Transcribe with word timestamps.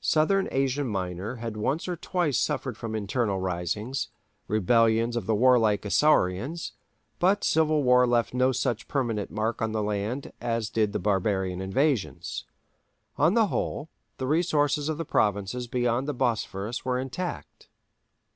Southern 0.00 0.46
Asia 0.52 0.84
Minor 0.84 1.34
had 1.42 1.56
once 1.56 1.88
or 1.88 1.96
twice 1.96 2.38
suffered 2.38 2.76
from 2.76 2.94
internal 2.94 3.40
risings—rebellions 3.40 5.16
of 5.16 5.26
the 5.26 5.34
warlike 5.34 5.82
Isaurians—but 5.84 7.42
civil 7.42 7.82
war 7.82 8.06
left 8.06 8.32
no 8.32 8.52
such 8.52 8.86
permanent 8.86 9.32
mark 9.32 9.60
on 9.60 9.72
the 9.72 9.82
land 9.82 10.32
as 10.40 10.70
did 10.70 10.92
barbarian 11.02 11.60
invasions. 11.60 12.44
On 13.16 13.34
the 13.34 13.48
whole, 13.48 13.90
the 14.18 14.26
resources 14.28 14.88
of 14.88 14.98
the 14.98 15.04
provinces 15.04 15.66
beyond 15.66 16.06
the 16.06 16.14
Bosphorus 16.14 16.84
were 16.84 17.00
intact. 17.00 17.66